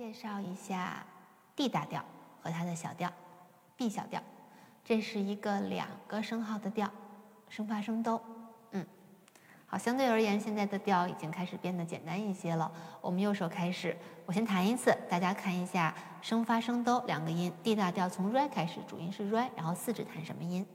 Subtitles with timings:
[0.00, 1.04] 介绍一下
[1.54, 2.02] D 大调
[2.40, 3.12] 和它的小调
[3.76, 4.22] B 小调，
[4.82, 6.90] 这是一个两个升号的调，
[7.50, 8.18] 升发升哆。
[8.70, 8.86] 嗯，
[9.66, 12.72] 好，相对而言，现在的调已经开始变得简单一些了。
[13.02, 13.94] 我们右手开始，
[14.24, 20.66] 我先弹一次，大家看一下升发升哆两个音，D 大调从 Re 开始，主音是 Re，然后四指弹什么音？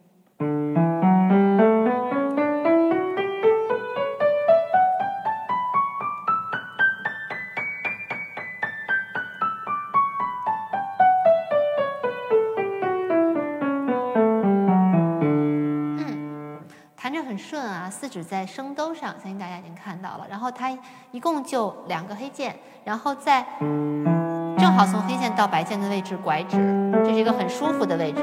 [18.46, 20.28] 在升兜上，相信大家已经看到了。
[20.30, 20.70] 然后它
[21.10, 26.58] 一共就两个黑键，然后在正好从黑键到白键的位置拐指，
[27.04, 28.22] 这是一个很舒服的位置。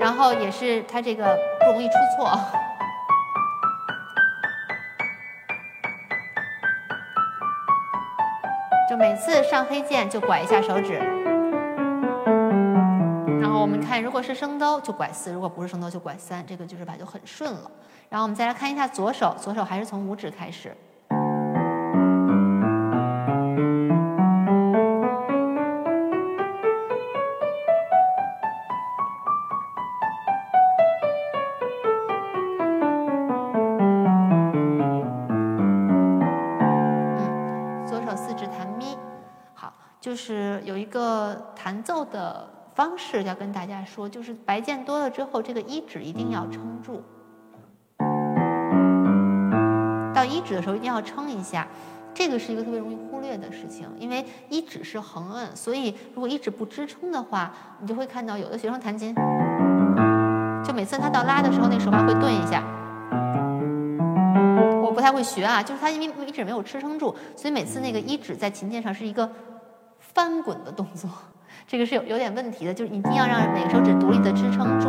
[0.00, 2.30] 然后也是它这个不容易出错，
[8.88, 11.19] 就每次上黑键就拐一下手指。
[13.90, 17.68] 看，如果是升兜就拐四，如果不是升兜就拐三，这个就是把就很顺了。
[18.08, 20.72] 然后我们再来看一下左手，左手还是从五指开始。
[37.88, 38.96] 左手四指弹咪，
[39.52, 42.59] 好，就是有一个弹奏的。
[42.74, 47.02] 方式要跟大家说，就是白键多了之后，这个一指一定要撑住。
[50.14, 51.66] 到一指的时候一定要撑一下，
[52.12, 59.14] 这个是一个特别容易忽略的事情，因为一指是横摁，所以如果一指不支撑的话，你就会看到有的学生弹琴，
[60.64, 62.62] 就每次他到拉的时候，那手还会顿一下。
[64.82, 69.30] 我不太会学啊，就是他因为一指没有支撑住，所以每次那个一指在琴键上是一个
[69.98, 71.08] 翻滚的动作。
[71.70, 74.88] 这个是有有点问题的，就是一定要让每个手指独立的支撑住，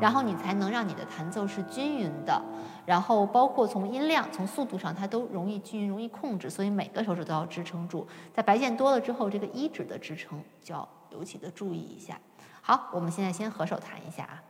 [0.00, 2.42] 然后你才能让你的弹奏是均匀的，
[2.84, 8.04] 然后包括从音量、从速度上，它都容易均匀、容易控制，所以每个手指都要支撑住。
[8.34, 12.18] 在白键多了之后，这个一指的支撑就要尤其的注意一下。
[12.60, 14.42] 好，我们现在先合手弹一下啊。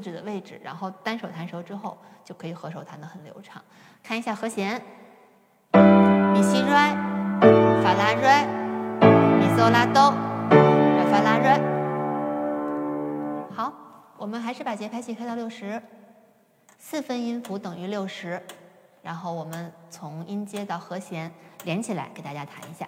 [0.00, 3.62] 指的位置，然后单手弹舌之后，就可以合手弹得很流畅。
[4.02, 4.82] 看一下和弦：
[5.72, 6.70] 咪西瑞，
[7.82, 8.46] 发拉瑞，
[9.38, 10.14] 咪嗦拉哆，
[10.50, 11.60] 来发拉瑞。
[13.54, 13.72] 好，
[14.16, 15.82] 我们还是把节拍器开到六十，
[16.78, 18.42] 四分音符等于六十。
[19.02, 21.32] 然后我们从音阶到和弦
[21.64, 22.86] 连起来，给大家弹一下。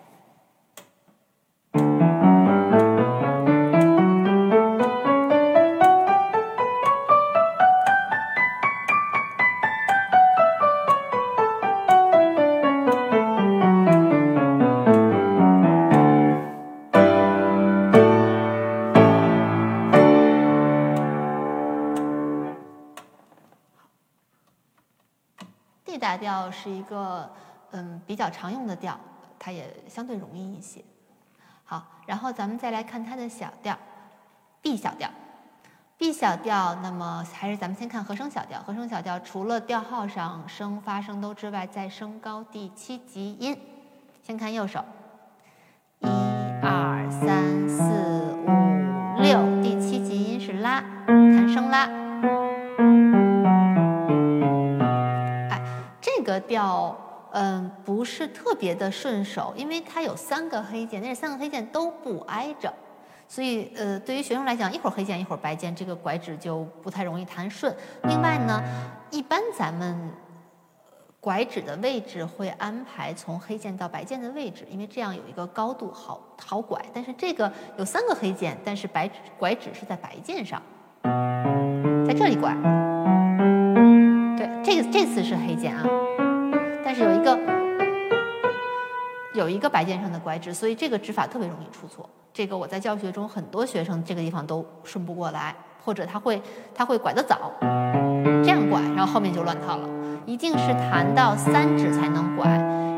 [25.98, 27.30] 大调是一个
[27.70, 28.98] 嗯比较常用的调，
[29.38, 30.82] 它也相对容易一些。
[31.64, 33.76] 好，然后咱们再来看它的小调
[34.60, 35.10] ，B 小调。
[35.98, 38.60] B 小调，那么还是咱们先看和声小调。
[38.62, 43.56] 和声小调除了调号上升发声都之外，再升高第七级音。
[44.20, 44.84] 先看右手，
[46.00, 46.08] 一
[46.60, 47.82] 二三四
[48.44, 52.01] 五六，第七级音是拉，弹升拉。
[56.42, 56.96] 调，
[57.32, 62.72] 嗯，不是特别的顺手，因为它有三个黑键，但是三个黑键都不挨着，
[63.26, 67.74] 所以，呃，对于学生来讲，一会儿黑键一会儿白键，这个拐指就不太容易弹顺。
[68.02, 68.62] 另外呢，
[69.10, 70.10] 一般咱们
[71.20, 76.84] 拐指的位置会安排从黑键到白键的位置，因为这样有一个高度好好拐。
[76.92, 80.60] 但是这个有三个黑键，但是白拐指是在白键上，
[82.06, 82.52] 在这里拐。
[84.36, 85.86] 对，这个这次是黑键啊。
[87.02, 87.38] 有一个
[89.34, 92.08] 有一个白键上的拐指，所以这个指法特别容易出错。
[92.32, 95.54] 这个我在教学中很多学生这个地方都顺不过来，
[95.84, 96.40] 或者他会
[96.74, 97.52] 他会拐得早，
[98.42, 99.88] 这样拐，然后后面就乱套了。
[100.24, 102.46] 一定是弹到三指才能拐，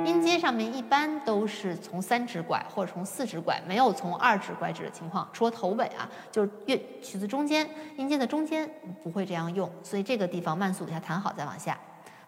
[0.05, 5.27] 音阶上面一般都是从三指拐或者从四指拐，没有从二指拐指的情况。
[5.33, 8.69] 除了头尾啊，就是乐曲子中间音阶的中间
[9.03, 11.79] 不会这样用，所以这个地方慢速给它弹好再往下，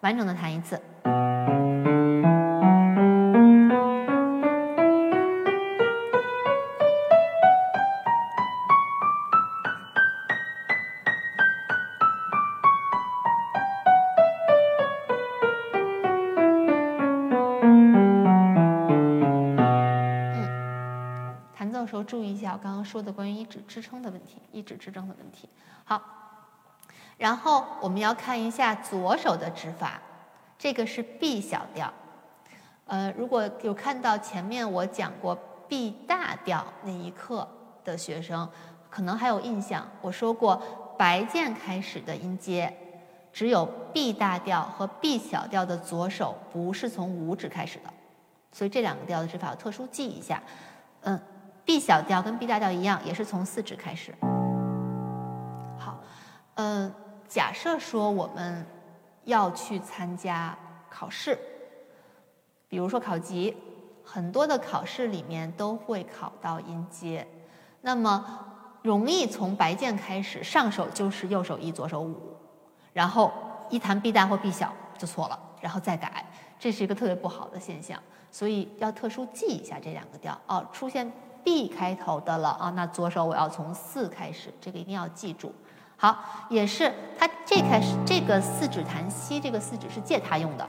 [0.00, 0.80] 完整的弹一次。
[22.06, 25.48] 注意一下我刚刚说的关于一指支撑的问题，一指支撑的问题。
[25.84, 26.00] 好，
[27.18, 30.00] 然后我们要看一下左手的指法，
[30.56, 31.92] 这个是 B 小调。
[32.86, 35.34] 呃，如果有看到前面我讲过
[35.68, 37.46] B 大调那一课
[37.84, 38.48] 的学生，
[38.88, 40.62] 可能还有印象，我说过
[40.96, 42.72] 白键开始的音阶，
[43.32, 47.92] 只有 B 大调和 B 小调的左手不是从五指开始的，
[48.52, 50.40] 所以这两个调的指法要特殊记一下。
[51.02, 51.20] 嗯
[51.66, 54.14] ，B 小调跟 B 大调一样，也是从四指开始。
[55.76, 55.98] 好，
[56.54, 56.90] 嗯，
[57.28, 58.64] 假设说我们
[59.24, 60.56] 要去参加
[60.88, 61.38] 考试。
[62.68, 63.56] 比如说考级，
[64.04, 67.26] 很多的考试里面都会考到音阶，
[67.80, 68.24] 那么
[68.82, 72.36] 容易从白键开始，上手就是右手一，左手五，
[72.92, 73.32] 然后
[73.70, 76.26] 一弹 B 大或 B 小就错了，然后再改，
[76.58, 78.02] 这是一个特别不好的现象，
[78.32, 81.10] 所以要特殊记一下这两个调哦，出现
[81.46, 85.54] B 开头的了啊，那左手我要从四开始，这个一定要记住。
[85.96, 90.68] 好，也是它这开始这个四指弹西，这个四指是借它用的。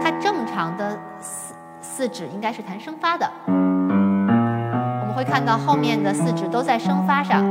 [0.00, 7.44] 它正常的四四指应该是弹升发的，我们会看到后面的四指都在升发上。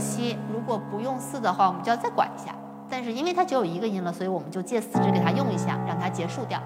[0.00, 2.52] 吸如果不用四的话，我们就要再管一下。
[2.88, 6.60] 但是因为它只有一个音了，所以我们就借四指给它用一下，让它结束掉。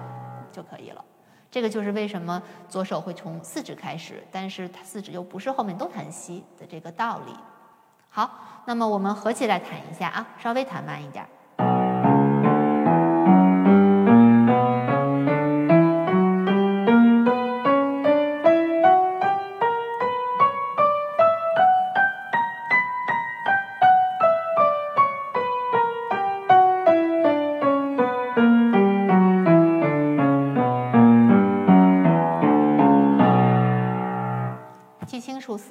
[0.51, 1.03] 就可以了，
[1.51, 7.33] 这个就是为什么左手会从四指开始，但是它四指又不是后面都弹西的这个道理。
[8.09, 8.31] 好，
[8.65, 11.27] 那么我们合起来弹一下啊，稍微弹慢一点。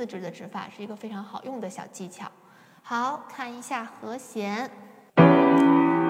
[0.05, 2.31] 四指的指法是一个非常好用的小技巧。
[2.83, 4.71] 好看一下和弦：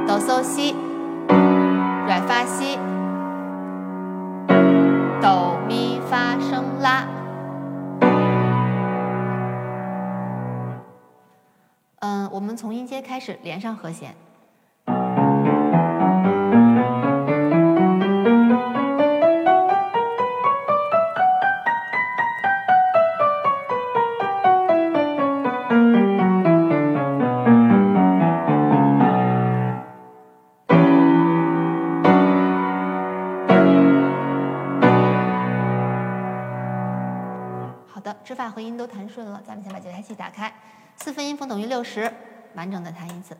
[0.05, 0.75] 哆嗦西、
[2.09, 2.77] 来发西、
[5.23, 7.07] 哆咪发升拉。
[12.01, 14.13] 嗯，我们从音阶开始连上和弦。
[38.55, 40.55] 和音都弹顺了，咱们先把节拍器打开，
[40.97, 42.09] 四分音符等于六十，
[42.55, 43.37] 完整的弹一次。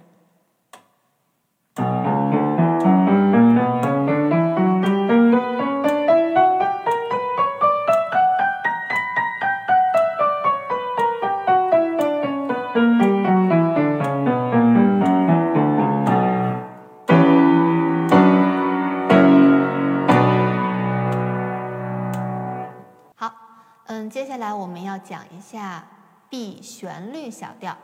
[24.85, 25.85] 要讲一下
[26.29, 27.77] B 旋律小调，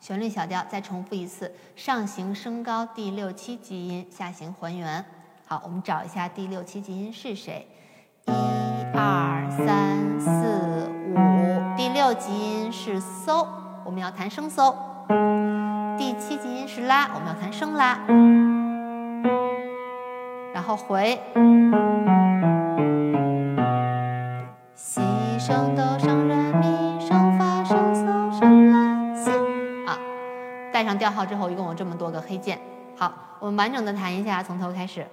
[0.00, 5.04] 旋律小调再重复一次，上行升高第六七级音，下行还原。
[5.46, 7.66] 好，我们找一下第六七级音是谁？
[8.26, 8.32] 一
[8.94, 13.46] 二三四五，第六级音是嗦，
[13.84, 14.74] 我们要弹升嗦。
[15.96, 17.98] 第七级音是拉，我们要弹升拉。
[20.52, 21.20] 然后回。
[30.96, 32.60] 调号之后，一共有这么多个黑键。
[32.96, 35.06] 好，我们完整的弹一下，从头开始。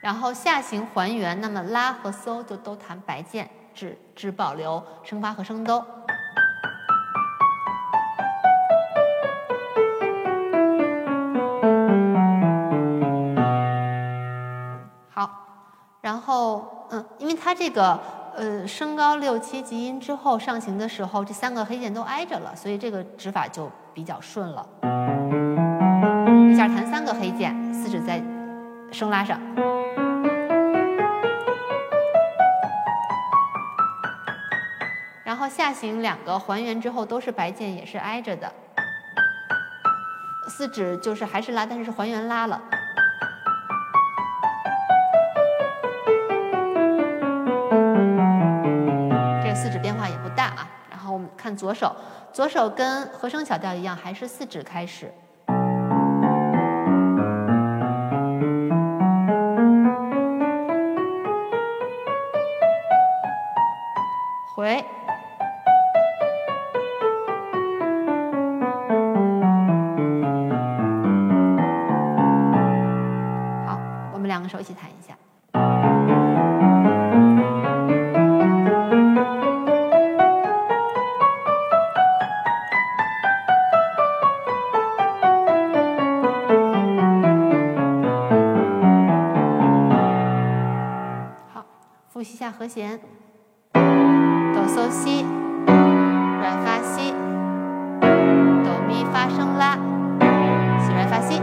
[0.00, 6.03] 然后下行还原，那么拉和搜就都弹白键，只只保留升发和升哆。
[17.56, 17.98] 这个，
[18.36, 24.66] 呃，升高六七级音之后上行的时候，这三个黑键都挨着了，所以这个指法就比较顺了。
[26.50, 28.20] 一下弹三个黑键，四指在
[28.92, 29.40] 升拉上，
[35.24, 38.52] 然后下行两个还原之后都是白键，也是挨着的。
[40.48, 42.60] 四指就是还是拉，但是是还原拉了。
[51.36, 51.94] 看左手，
[52.32, 55.12] 左手跟和声小调一样，还是四指开始。
[64.56, 64.84] 回。
[73.66, 73.78] 好，
[74.12, 74.88] 我们两个手一起弹
[92.64, 92.98] 和弦。
[93.74, 95.22] 哆嗦西，
[95.66, 97.12] 软发西，
[98.00, 99.76] 哆咪发声拉，
[100.80, 101.42] 西软发西。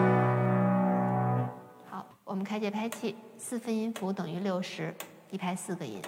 [1.87, 4.91] 好，我们开节拍器，四分音符等于六十，
[5.29, 6.01] 一拍四个音。